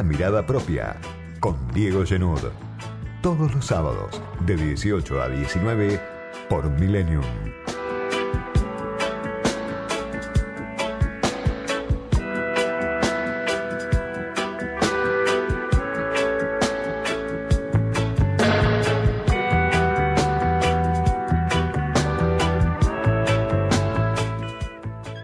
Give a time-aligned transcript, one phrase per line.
[0.00, 0.96] una mirada propia
[1.40, 2.40] con Diego Genud.
[3.22, 6.00] Todos los sábados de 18 a 19
[6.48, 7.22] por Millennium.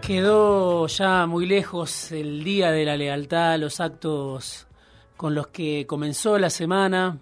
[0.03, 4.67] Quedó ya muy lejos el Día de la Lealtad, los actos
[5.17, 7.17] con los que comenzó la semana.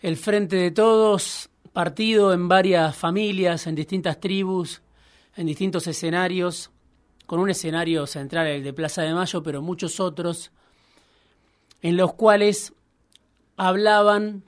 [0.00, 4.82] El Frente de Todos, partido en varias familias, en distintas tribus,
[5.36, 6.70] en distintos escenarios,
[7.26, 10.50] con un escenario central, el de Plaza de Mayo, pero muchos otros,
[11.82, 12.72] en los cuales
[13.56, 14.42] hablaban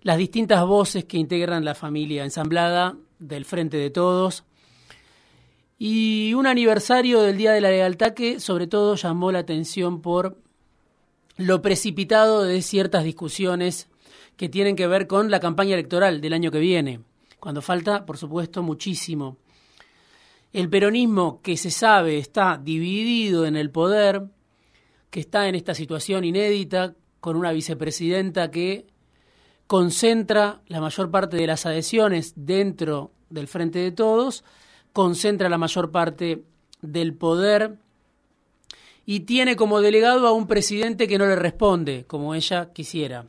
[0.00, 4.44] las distintas voces que integran la familia ensamblada del Frente de Todos
[5.78, 10.41] y un aniversario del Día de la Lealtad que sobre todo llamó la atención por
[11.36, 13.88] lo precipitado de ciertas discusiones
[14.36, 17.00] que tienen que ver con la campaña electoral del año que viene,
[17.38, 19.36] cuando falta, por supuesto, muchísimo.
[20.52, 24.24] El peronismo que se sabe está dividido en el poder,
[25.10, 28.86] que está en esta situación inédita, con una vicepresidenta que
[29.66, 34.44] concentra la mayor parte de las adhesiones dentro del Frente de Todos,
[34.92, 36.44] concentra la mayor parte
[36.82, 37.78] del poder
[39.04, 43.26] y tiene como delegado a un presidente que no le responde como ella quisiera.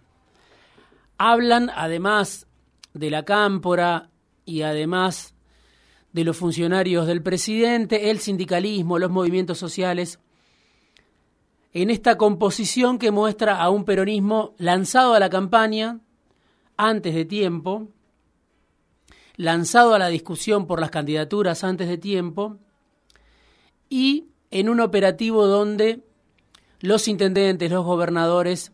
[1.17, 2.47] Hablan además
[2.93, 4.09] de la cámpora
[4.45, 5.33] y además
[6.11, 10.19] de los funcionarios del presidente, el sindicalismo, los movimientos sociales,
[11.73, 15.99] en esta composición que muestra a un peronismo lanzado a la campaña
[16.77, 17.87] antes de tiempo,
[19.37, 22.57] lanzado a la discusión por las candidaturas antes de tiempo
[23.89, 26.03] y en un operativo donde
[26.79, 28.71] los intendentes, los gobernadores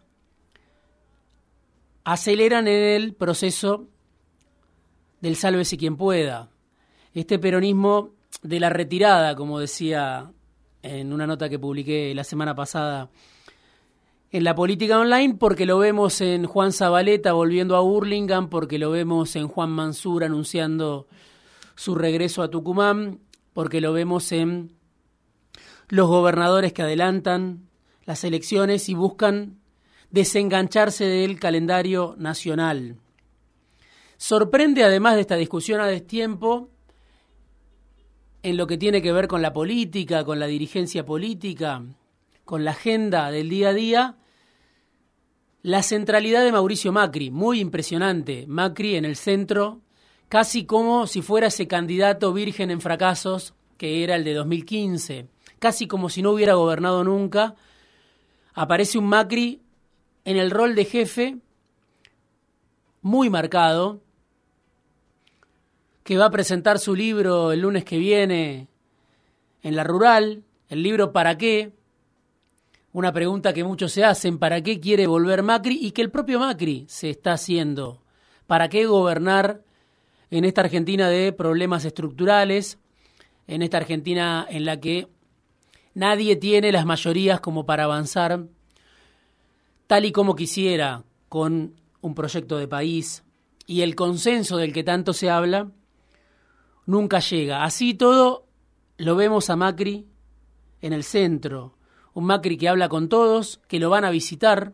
[2.03, 3.88] aceleran en el proceso
[5.22, 6.50] del sálvese quien pueda.
[7.13, 8.09] Este peronismo
[8.44, 10.34] de la retirada, como decía
[10.84, 13.09] en una nota que publiqué la semana pasada
[14.31, 18.91] en la política online porque lo vemos en Juan Zabaleta volviendo a Burlingame, porque lo
[18.91, 21.07] vemos en Juan Mansur anunciando
[21.75, 23.19] su regreso a Tucumán,
[23.53, 24.78] porque lo vemos en
[25.89, 27.67] los gobernadores que adelantan
[28.05, 29.59] las elecciones y buscan
[30.11, 32.97] desengancharse del calendario nacional.
[34.17, 36.69] Sorprende además de esta discusión a destiempo
[38.41, 41.83] en lo que tiene que ver con la política, con la dirigencia política,
[42.45, 44.16] con la agenda del día a día,
[45.61, 48.45] la centralidad de Mauricio Macri, muy impresionante.
[48.47, 49.81] Macri en el centro,
[50.29, 55.27] casi como si fuera ese candidato virgen en fracasos que era el de 2015,
[55.59, 57.55] casi como si no hubiera gobernado nunca.
[58.53, 59.61] Aparece un Macri
[60.25, 61.37] en el rol de jefe
[63.01, 64.01] muy marcado,
[66.03, 68.67] que va a presentar su libro el lunes que viene
[69.61, 71.73] en la rural, el libro ¿Para qué?
[72.91, 75.77] una pregunta que muchos se hacen, ¿para qué quiere volver Macri?
[75.79, 78.01] Y que el propio Macri se está haciendo.
[78.47, 79.61] ¿Para qué gobernar
[80.31, 82.79] en esta Argentina de problemas estructurales?
[83.47, 85.07] En esta Argentina en la que
[85.94, 88.45] nadie tiene las mayorías como para avanzar
[89.88, 93.23] tal y como quisiera con un proyecto de país
[93.66, 95.72] y el consenso del que tanto se habla
[96.85, 97.63] nunca llega.
[97.63, 98.45] Así todo
[98.97, 100.07] lo vemos a Macri
[100.81, 101.75] en el centro,
[102.13, 104.73] un Macri que habla con todos, que lo van a visitar,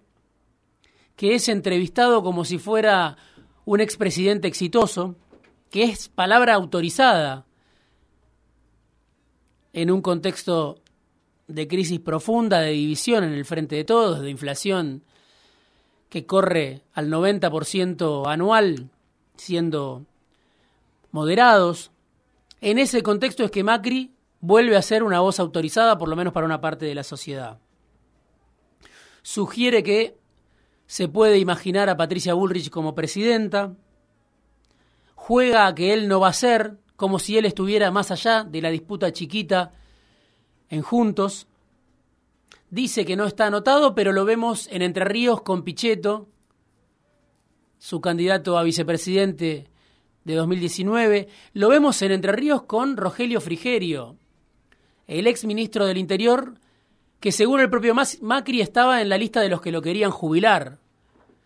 [1.16, 3.18] que es entrevistado como si fuera
[3.66, 5.16] un expresidente exitoso,
[5.70, 7.46] que es palabra autorizada
[9.74, 10.82] en un contexto
[11.48, 15.04] de crisis profunda, de división en el frente de todos, de inflación
[16.10, 18.90] que corre al 90% anual,
[19.36, 20.06] siendo
[21.12, 21.92] moderados.
[22.62, 26.34] En ese contexto es que Macri vuelve a ser una voz autorizada, por lo menos
[26.34, 27.60] para una parte de la sociedad.
[29.22, 30.18] Sugiere que
[30.88, 33.76] se puede imaginar a Patricia Bullrich como presidenta,
[35.16, 38.62] juega a que él no va a ser, como si él estuviera más allá de
[38.62, 39.72] la disputa chiquita
[40.70, 41.48] en Juntos.
[42.70, 46.28] Dice que no está anotado, pero lo vemos en Entre Ríos con Pichetto,
[47.78, 49.68] su candidato a vicepresidente
[50.24, 51.28] de 2019.
[51.54, 54.18] Lo vemos en Entre Ríos con Rogelio Frigerio,
[55.08, 56.60] el ex ministro del Interior,
[57.20, 60.80] que según el propio Macri estaba en la lista de los que lo querían jubilar.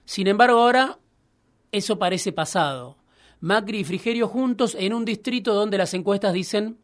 [0.05, 0.97] Sin embargo, ahora
[1.71, 2.97] eso parece pasado.
[3.41, 6.77] Macri y Frigerio juntos en un distrito donde las encuestas dicen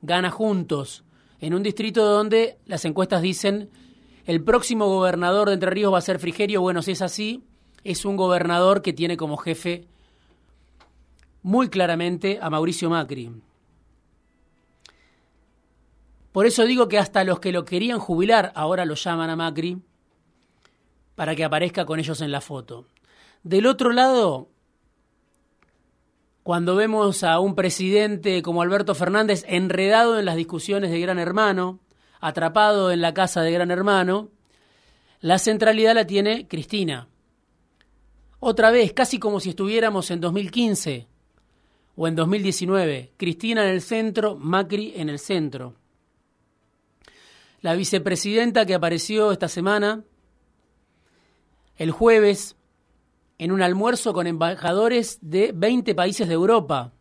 [0.00, 1.04] gana juntos,
[1.42, 3.68] en un distrito donde las encuestas dicen
[4.26, 6.60] el próximo gobernador de Entre Ríos va a ser Frigerio.
[6.62, 7.42] Bueno, si es así,
[7.82, 9.88] es un gobernador que tiene como jefe
[11.42, 13.32] muy claramente a Mauricio Macri.
[16.30, 19.82] Por eso digo que hasta los que lo querían jubilar ahora lo llaman a Macri
[21.16, 22.86] para que aparezca con ellos en la foto.
[23.42, 24.48] Del otro lado,
[26.42, 31.80] cuando vemos a un presidente como Alberto Fernández enredado en las discusiones de Gran Hermano,
[32.20, 34.30] atrapado en la casa de Gran Hermano,
[35.20, 37.08] la centralidad la tiene Cristina.
[38.40, 41.06] Otra vez, casi como si estuviéramos en 2015
[41.94, 45.76] o en 2019, Cristina en el centro, Macri en el centro.
[47.60, 50.02] La vicepresidenta que apareció esta semana,
[51.76, 52.56] el jueves,
[53.42, 56.92] en un almuerzo con embajadores de 20 países de Europa.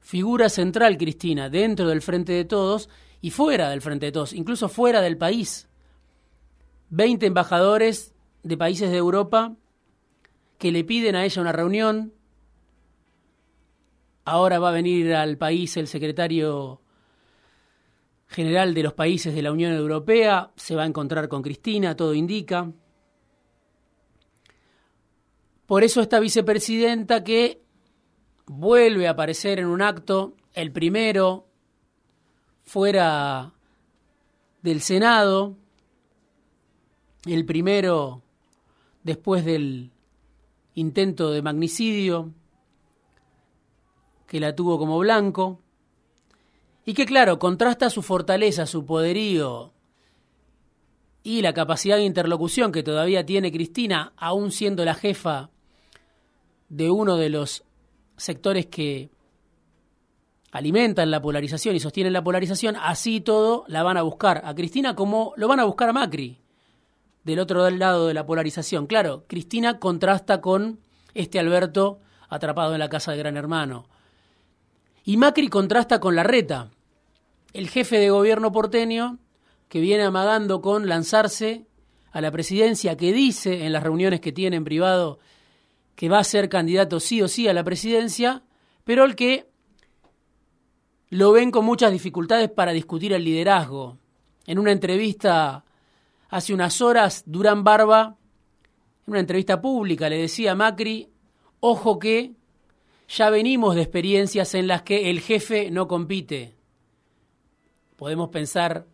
[0.00, 2.88] Figura central, Cristina, dentro del Frente de Todos
[3.20, 5.68] y fuera del Frente de Todos, incluso fuera del país.
[6.90, 9.54] 20 embajadores de países de Europa
[10.58, 12.12] que le piden a ella una reunión.
[14.24, 16.80] Ahora va a venir al país el secretario
[18.26, 22.14] general de los países de la Unión Europea, se va a encontrar con Cristina, todo
[22.14, 22.72] indica.
[25.66, 27.60] Por eso esta vicepresidenta que
[28.46, 31.48] vuelve a aparecer en un acto, el primero
[32.62, 33.52] fuera
[34.62, 35.56] del Senado,
[37.26, 38.22] el primero
[39.02, 39.90] después del
[40.74, 42.32] intento de magnicidio,
[44.28, 45.60] que la tuvo como blanco,
[46.84, 49.72] y que claro, contrasta su fortaleza, su poderío
[51.24, 55.50] y la capacidad de interlocución que todavía tiene Cristina, aún siendo la jefa
[56.68, 57.64] de uno de los
[58.16, 59.10] sectores que
[60.50, 64.94] alimentan la polarización y sostienen la polarización, así todo la van a buscar a Cristina
[64.94, 66.40] como lo van a buscar a Macri,
[67.24, 68.86] del otro lado de la polarización.
[68.86, 70.80] Claro, Cristina contrasta con
[71.14, 73.86] este Alberto atrapado en la casa de Gran Hermano.
[75.04, 76.70] Y Macri contrasta con Larreta,
[77.52, 79.18] el jefe de gobierno porteño
[79.68, 81.66] que viene amagando con lanzarse
[82.12, 85.18] a la presidencia, que dice en las reuniones que tiene en privado
[85.96, 88.42] que va a ser candidato sí o sí a la presidencia,
[88.84, 89.48] pero el que
[91.08, 93.98] lo ven con muchas dificultades para discutir el liderazgo.
[94.46, 95.64] En una entrevista
[96.28, 98.16] hace unas horas, Durán Barba,
[99.06, 101.08] en una entrevista pública, le decía a Macri,
[101.60, 102.32] ojo que
[103.08, 106.54] ya venimos de experiencias en las que el jefe no compite.
[107.96, 108.86] Podemos pensar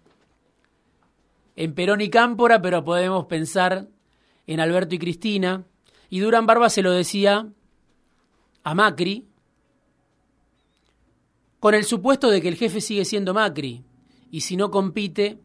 [1.56, 3.88] en Perón y Cámpora, pero podemos pensar
[4.46, 5.64] en Alberto y Cristina.
[6.12, 7.49] Y Durán Barba se lo decía
[8.64, 9.25] a Macri,
[11.59, 13.82] con el supuesto de que el jefe sigue siendo Macri,
[14.31, 15.38] y si no compite,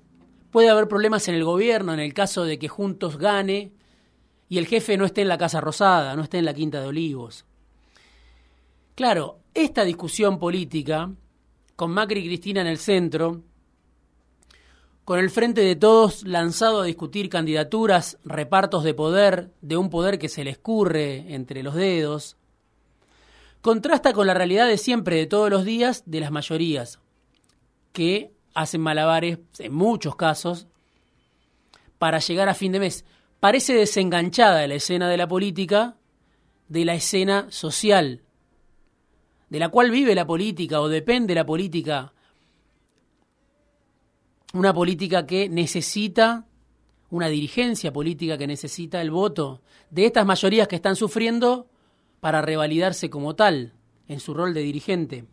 [0.51, 3.71] puede haber problemas en el gobierno en el caso de que Juntos gane
[4.49, 6.87] y el jefe no esté en la Casa Rosada, no esté en la Quinta de
[6.87, 7.45] Olivos.
[8.93, 11.09] Claro, esta discusión política,
[11.77, 13.41] con Macri y Cristina en el centro,
[15.07, 20.19] con el Frente de Todos lanzado a discutir candidaturas, repartos de poder, de un poder
[20.19, 22.35] que se le escurre entre los dedos,
[23.61, 26.99] contrasta con la realidad de siempre, de todos los días, de las mayorías,
[27.93, 30.67] que hacen malabares, en muchos casos,
[31.97, 33.05] para llegar a fin de mes.
[33.39, 35.95] Parece desenganchada la escena de la política
[36.67, 38.23] de la escena social,
[39.47, 42.11] de la cual vive la política o depende la política
[44.53, 46.45] una política que necesita,
[47.09, 51.67] una dirigencia política que necesita el voto de estas mayorías que están sufriendo
[52.19, 53.73] para revalidarse como tal
[54.07, 55.25] en su rol de dirigente.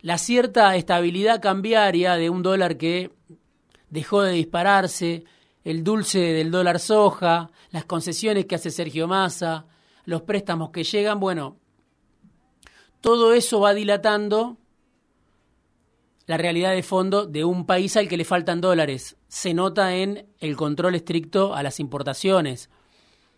[0.00, 3.10] La cierta estabilidad cambiaria de un dólar que
[3.88, 5.24] dejó de dispararse,
[5.64, 9.66] el dulce del dólar soja, las concesiones que hace Sergio Massa,
[10.04, 11.56] los préstamos que llegan, bueno,
[13.00, 14.58] todo eso va dilatando
[16.26, 19.16] la realidad de fondo de un país al que le faltan dólares.
[19.28, 22.70] Se nota en el control estricto a las importaciones.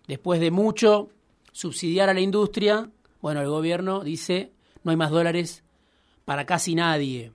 [0.06, 1.08] Después de mucho
[1.52, 2.90] subsidiar a la industria,
[3.20, 4.52] bueno, el gobierno dice
[4.84, 5.64] no hay más dólares
[6.24, 7.32] para casi nadie.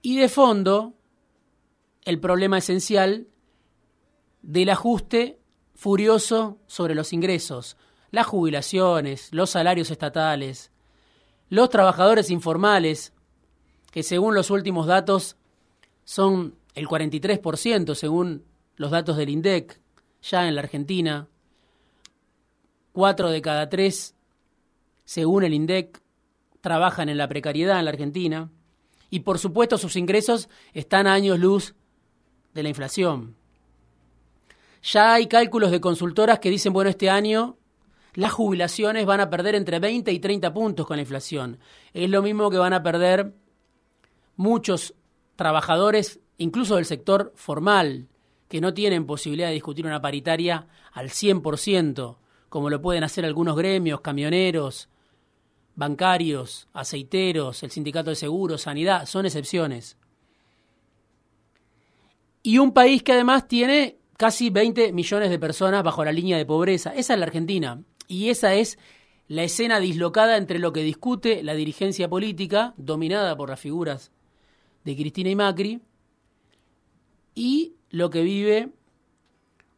[0.00, 0.94] Y de fondo,
[2.04, 3.26] el problema esencial
[4.40, 5.38] del ajuste
[5.74, 7.76] furioso sobre los ingresos,
[8.10, 10.70] las jubilaciones, los salarios estatales,
[11.48, 13.12] los trabajadores informales,
[13.90, 15.36] que según los últimos datos
[16.04, 18.44] son el 43%, según
[18.76, 19.80] los datos del INDEC,
[20.22, 21.28] ya en la Argentina,
[22.92, 24.14] cuatro de cada tres,
[25.04, 26.02] según el INDEC,
[26.60, 28.50] trabajan en la precariedad en la Argentina
[29.08, 31.74] y por supuesto sus ingresos están a años luz
[32.54, 33.36] de la inflación.
[34.82, 37.56] Ya hay cálculos de consultoras que dicen, bueno, este año
[38.16, 41.58] las jubilaciones van a perder entre 20 y 30 puntos con la inflación.
[41.92, 43.34] Es lo mismo que van a perder
[44.36, 44.94] muchos
[45.36, 48.08] trabajadores, incluso del sector formal,
[48.48, 52.16] que no tienen posibilidad de discutir una paritaria al 100%,
[52.48, 54.88] como lo pueden hacer algunos gremios, camioneros,
[55.74, 59.98] bancarios, aceiteros, el sindicato de seguros, sanidad, son excepciones.
[62.42, 66.46] Y un país que además tiene casi 20 millones de personas bajo la línea de
[66.46, 66.94] pobreza.
[66.94, 67.82] Esa es la Argentina.
[68.08, 68.78] Y esa es
[69.28, 74.12] la escena dislocada entre lo que discute la dirigencia política, dominada por las figuras
[74.84, 75.80] de Cristina y Macri,
[77.34, 78.70] y lo que vive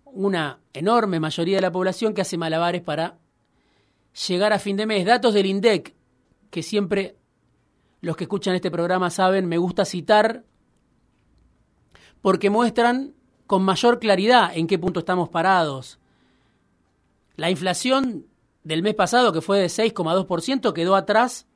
[0.05, 3.19] una enorme mayoría de la población que hace malabares para
[4.29, 5.05] llegar a fin de mes.
[5.05, 5.95] Datos del INDEC,
[6.51, 7.17] que siempre
[8.01, 10.45] los que escuchan este programa saben, me gusta citar,
[12.23, 13.15] porque muestran
[13.47, 15.99] con mayor claridad en qué punto estamos parados.
[17.39, 18.27] La inflación
[18.65, 21.47] del mes pasado, que fue de 6,2%, quedó atrás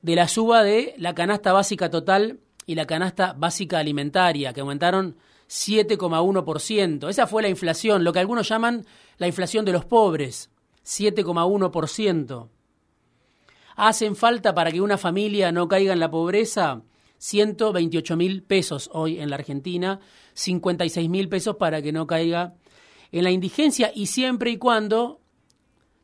[0.00, 5.16] de la suba de la canasta básica total y la canasta básica alimentaria, que aumentaron
[5.48, 7.08] 7,1%.
[7.08, 8.84] Esa fue la inflación, lo que algunos llaman
[9.16, 10.50] la inflación de los pobres,
[10.84, 12.48] 7,1%.
[13.76, 16.82] Hacen falta para que una familia no caiga en la pobreza
[17.18, 20.00] 128 mil pesos hoy en la Argentina,
[20.34, 22.56] 56 mil pesos para que no caiga
[23.12, 25.20] en la indigencia y siempre y cuando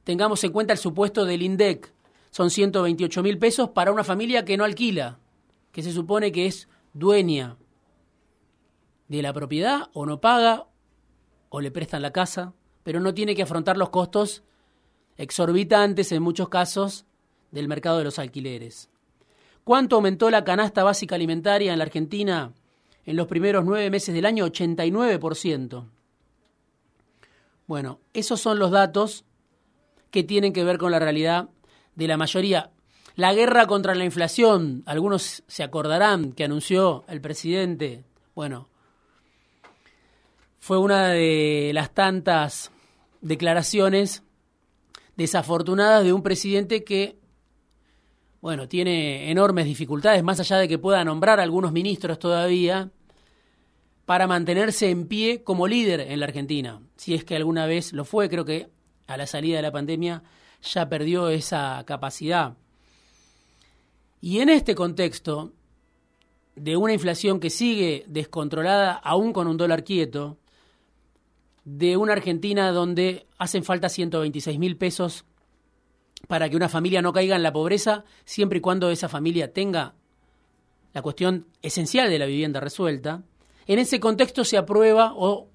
[0.05, 1.93] tengamos en cuenta el supuesto del INDEC.
[2.31, 5.19] Son 128 mil pesos para una familia que no alquila,
[5.73, 7.57] que se supone que es dueña
[9.09, 10.67] de la propiedad o no paga
[11.49, 14.45] o le prestan la casa, pero no tiene que afrontar los costos
[15.17, 17.07] exorbitantes en muchos casos
[17.51, 18.91] del mercado de los alquileres.
[19.65, 22.53] ¿Cuánto aumentó la canasta básica alimentaria en la Argentina
[23.05, 24.47] en los primeros nueve meses del año?
[24.47, 25.98] 89%.
[27.69, 29.27] Bueno, esos son los datos
[30.11, 31.51] que tienen que ver con la realidad
[31.95, 32.71] de la mayoría.
[33.15, 38.69] La guerra contra la inflación, algunos se acordarán que anunció el presidente, bueno,
[40.59, 42.71] fue una de las tantas
[43.21, 44.23] declaraciones
[45.17, 47.19] desafortunadas de un presidente que,
[48.41, 52.91] bueno, tiene enormes dificultades, más allá de que pueda nombrar algunos ministros todavía,
[54.09, 56.81] para mantenerse en pie como líder en la Argentina.
[56.97, 58.71] Si es que alguna vez lo fue, creo que
[59.07, 60.23] a la salida de la pandemia
[60.63, 62.57] ya perdió esa capacidad.
[64.23, 65.53] Y en este contexto
[66.57, 70.39] de una inflación que sigue descontrolada aún con un dólar quieto,
[71.67, 75.27] de una Argentina donde hacen falta 126 mil pesos
[76.29, 79.97] para que una familia no caiga en la pobreza, siempre y cuando esa familia tenga
[80.95, 83.23] la cuestión esencial de la vivienda resuelta.
[83.69, 85.49] En ese contexto se aprueba o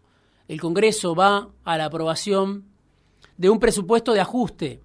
[0.48, 2.65] el Congreso va a la aprobación
[3.38, 4.82] de un presupuesto de ajuste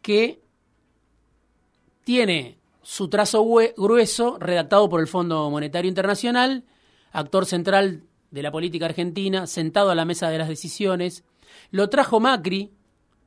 [0.00, 0.40] que
[2.04, 3.44] tiene su trazo
[3.76, 6.64] grueso redactado por el Fondo Monetario Internacional,
[7.12, 11.24] actor central de la política argentina, sentado a la mesa de las decisiones.
[11.70, 12.72] Lo trajo Macri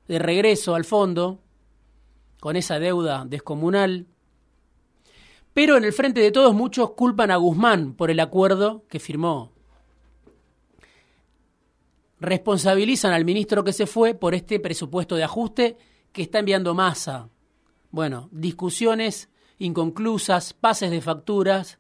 [0.08, 1.42] de regreso al fondo,
[2.40, 4.08] con esa deuda descomunal.
[5.54, 9.52] Pero en el frente de todos muchos culpan a Guzmán por el acuerdo que firmó.
[12.20, 15.78] Responsabilizan al ministro que se fue por este presupuesto de ajuste
[16.12, 17.30] que está enviando masa.
[17.90, 21.80] Bueno, discusiones inconclusas, pases de facturas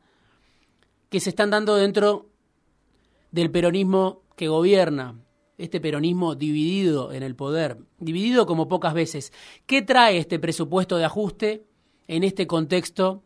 [1.10, 2.30] que se están dando dentro
[3.32, 5.20] del peronismo que gobierna,
[5.58, 9.32] este peronismo dividido en el poder, dividido como pocas veces.
[9.66, 11.66] ¿Qué trae este presupuesto de ajuste
[12.08, 13.24] en este contexto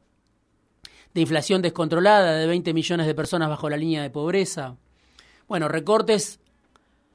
[1.15, 4.75] de inflación descontrolada de 20 millones de personas bajo la línea de pobreza?
[5.47, 6.41] Bueno, recortes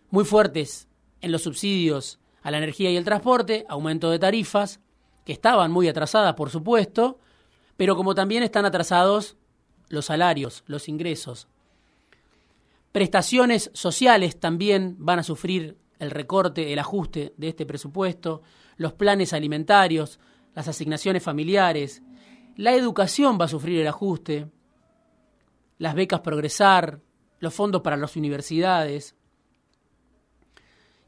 [0.09, 0.88] muy fuertes
[1.21, 4.80] en los subsidios a la energía y el transporte, aumento de tarifas,
[5.26, 7.19] que estaban muy atrasadas, por supuesto,
[7.76, 9.37] pero como también están atrasados
[9.90, 11.47] los salarios, los ingresos.
[12.92, 18.40] Prestaciones sociales también van a sufrir el recorte, el ajuste de este presupuesto,
[18.78, 20.19] los planes alimentarios,
[20.54, 22.02] las asignaciones familiares,
[22.57, 24.49] la educación va a sufrir el ajuste,
[25.78, 27.00] las becas progresar,
[27.38, 29.16] los fondos para las universidades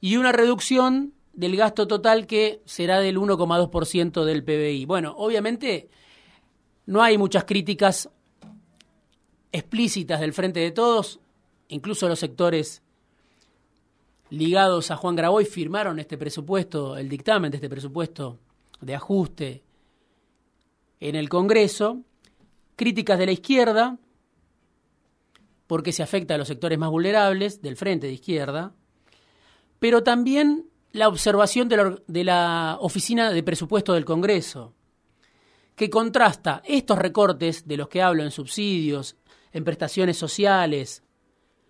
[0.00, 4.84] y una reducción del gasto total que será del 1,2% del PBI.
[4.86, 5.88] Bueno, obviamente
[6.86, 8.10] no hay muchas críticas
[9.52, 11.20] explícitas del Frente de Todos,
[11.68, 12.82] incluso los sectores
[14.30, 18.38] ligados a Juan Graboy firmaron este presupuesto, el dictamen de este presupuesto
[18.80, 19.62] de ajuste
[21.02, 22.04] en el Congreso,
[22.76, 23.98] críticas de la izquierda,
[25.66, 28.72] porque se afecta a los sectores más vulnerables del frente de izquierda,
[29.80, 34.74] pero también la observación de la, de la Oficina de Presupuesto del Congreso,
[35.74, 39.16] que contrasta estos recortes de los que hablo en subsidios,
[39.50, 41.02] en prestaciones sociales,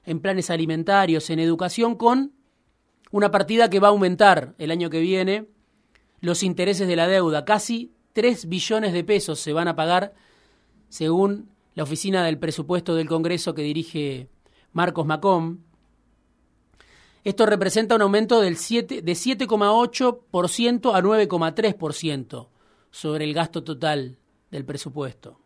[0.04, 2.34] en planes alimentarios, en educación, con
[3.10, 5.46] una partida que va a aumentar el año que viene
[6.20, 7.46] los intereses de la deuda.
[7.46, 10.14] Casi 3 billones de pesos se van a pagar
[10.88, 14.28] según la oficina del presupuesto del Congreso que dirige
[14.72, 15.58] Marcos Macom.
[17.24, 22.48] Esto representa un aumento del 7, de 7,8% a 9,3%
[22.90, 24.18] sobre el gasto total
[24.50, 25.38] del presupuesto.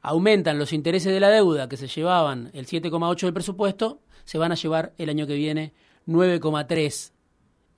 [0.00, 4.52] Aumentan los intereses de la deuda que se llevaban el 7,8% del presupuesto, se van
[4.52, 5.72] a llevar el año que viene
[6.06, 7.12] 9,3.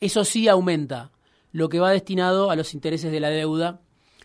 [0.01, 1.13] Eso sí aumenta
[1.57, 3.81] lo que va destinado a los intereses de la deuda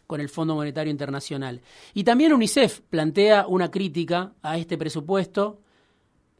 [0.05, 1.61] con el Fondo Monetario Internacional.
[1.93, 5.61] Y también UNICEF plantea una crítica a este presupuesto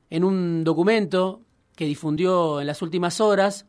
[0.10, 1.44] en un documento
[1.78, 3.68] que difundió en las últimas horas.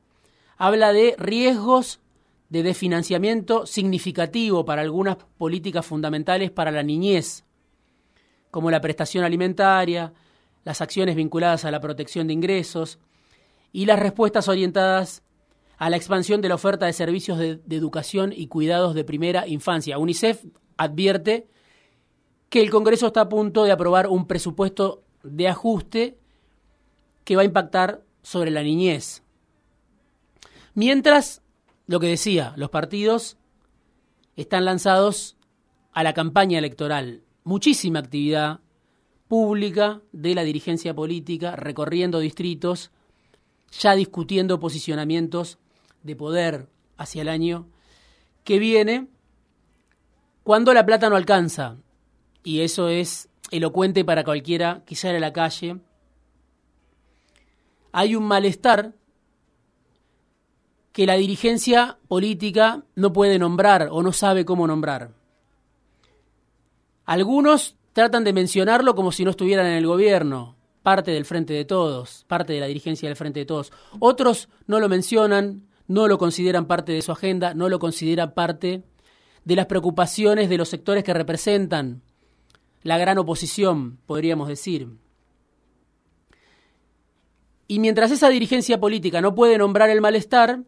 [0.56, 2.00] Habla de riesgos
[2.48, 7.44] de desfinanciamiento significativo para algunas políticas fundamentales para la niñez,
[8.50, 10.12] como la prestación alimentaria,
[10.64, 12.98] las acciones vinculadas a la protección de ingresos,
[13.70, 15.22] y las respuestas orientadas
[15.82, 19.98] a la expansión de la oferta de servicios de, educación y cuidados de primera infancia.
[19.98, 20.44] UNICEF
[20.76, 21.48] advierte
[22.50, 26.18] que el Congreso está a punto de aprobar un presupuesto de ajuste
[27.24, 29.24] que va a impactar sobre la niñez.
[30.74, 31.42] Mientras,
[31.88, 33.36] lo que decía, los partidos
[34.36, 35.36] están lanzados
[35.90, 37.24] a la campaña electoral.
[37.42, 38.60] Muchísima actividad
[39.26, 42.92] pública de la dirigencia política recorriendo distritos
[43.72, 45.58] ya discutiendo posicionamientos
[46.02, 47.68] de poder hacia el año
[48.44, 49.08] que viene,
[50.42, 51.76] cuando la plata no alcanza,
[52.42, 55.78] y eso es elocuente para cualquiera que sale a la calle,
[57.92, 58.94] hay un malestar
[60.92, 65.10] que la dirigencia política no puede nombrar o no sabe cómo nombrar.
[67.04, 71.64] Algunos tratan de mencionarlo como si no estuvieran en el gobierno, parte del Frente de
[71.64, 73.72] Todos, parte de la dirigencia del Frente de Todos.
[73.98, 78.82] Otros no lo mencionan, no lo consideran parte de su agenda, no lo consideran parte
[79.44, 82.00] de las preocupaciones de los sectores que representan
[82.82, 84.88] la gran oposición, podríamos decir.
[87.68, 90.62] Y mientras esa dirigencia política no puede nombrar el malestar,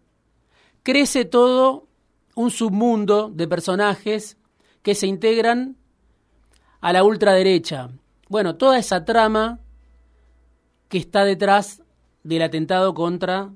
[0.83, 1.89] crece todo
[2.35, 4.37] un submundo de personajes
[4.83, 5.77] que se integran
[6.83, 7.89] a la ultraderecha.
[8.29, 9.61] Bueno, toda esa trama
[10.89, 11.83] que está detrás
[12.23, 13.53] del atentado contra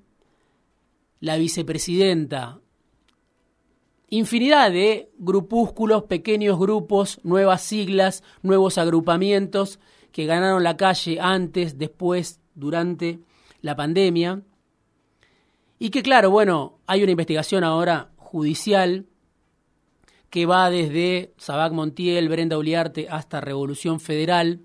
[1.20, 2.61] la vicepresidenta.
[4.11, 9.81] Infinidad de grupúsculos, pequeños grupos, nuevas siglas, nuevos agrupamientos
[10.12, 13.20] que ganaron la calle antes, después, durante
[13.61, 14.42] la pandemia.
[15.78, 19.07] Y que claro, bueno, hay una investigación ahora judicial
[20.31, 24.61] que va desde Sabac Montiel, Brenda Uliarte hasta Revolución Federal,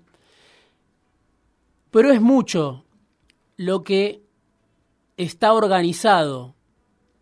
[1.90, 2.84] pero es mucho
[3.56, 4.23] lo que
[5.16, 6.54] está organizado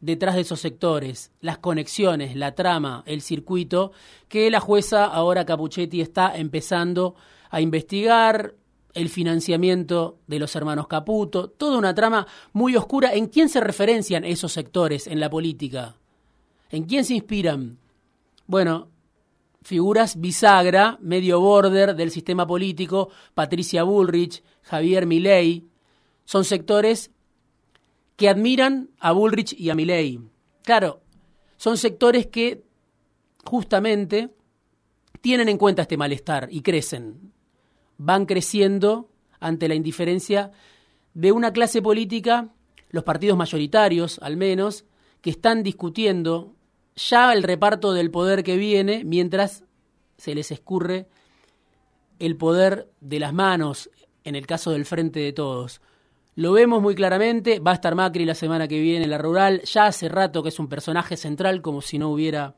[0.01, 3.93] detrás de esos sectores, las conexiones, la trama, el circuito,
[4.29, 7.15] que la jueza ahora Capuchetti está empezando
[7.51, 8.55] a investigar,
[8.95, 13.15] el financiamiento de los hermanos Caputo, toda una trama muy oscura.
[13.15, 15.97] ¿En quién se referencian esos sectores en la política?
[16.71, 17.79] ¿En quién se inspiran?
[18.47, 18.89] Bueno,
[19.63, 25.65] figuras bisagra, medio border del sistema político, Patricia Bullrich, Javier Milei,
[26.25, 27.11] son sectores
[28.17, 30.21] que admiran a Bullrich y a Milei.
[30.63, 31.03] Claro,
[31.57, 32.63] son sectores que
[33.45, 34.35] justamente
[35.21, 37.33] tienen en cuenta este malestar y crecen.
[37.99, 39.09] Van creciendo
[39.41, 40.53] ante la indiferencia
[41.15, 42.49] de una clase política,
[42.91, 44.85] los partidos mayoritarios al menos,
[45.21, 46.55] que están discutiendo
[46.97, 49.65] ya el reparto del poder que viene mientras
[50.17, 51.09] se les escurre
[52.19, 53.91] el poder de las manos,
[54.25, 55.81] en el caso del Frente de Todos.
[56.35, 59.61] Lo vemos muy claramente, va a estar Macri la semana que viene en la rural,
[59.65, 62.57] ya hace rato que es un personaje central como si no hubiera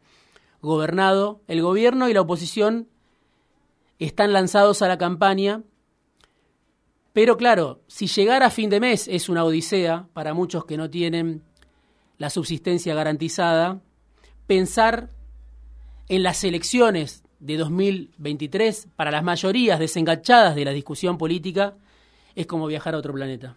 [0.63, 1.41] gobernado.
[1.49, 2.89] El gobierno y la oposición
[3.99, 5.63] están lanzados a la campaña,
[7.13, 10.89] pero claro, si llegara a fin de mes es una odisea para muchos que no
[10.89, 11.43] tienen
[12.17, 13.81] la subsistencia garantizada,
[14.47, 15.11] pensar
[16.09, 21.75] en las elecciones de 2023 para las mayorías desenganchadas de la discusión política
[22.37, 23.57] es como viajar a otro planeta.